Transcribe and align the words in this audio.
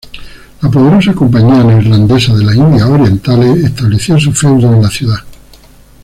La 0.63 0.69
poderosa 0.71 1.13
Compañía 1.13 1.63
Neerlandesa 1.63 2.33
de 2.35 2.43
las 2.45 2.55
Indias 2.55 2.87
Orientales 2.89 3.63
estableció 3.65 4.19
su 4.19 4.31
feudo 4.31 4.73
en 4.73 4.81
la 4.81 4.89
ciudad. 4.89 5.19